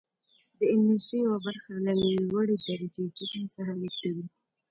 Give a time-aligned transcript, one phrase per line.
[0.57, 1.93] د انرژي یوه برخه له
[2.29, 4.25] لوړې درجې جسم څخه لیږدوي.